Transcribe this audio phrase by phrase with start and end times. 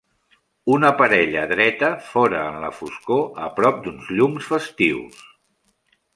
[0.75, 5.23] una parella dreta fora en la foscor a prop d'uns llums festius.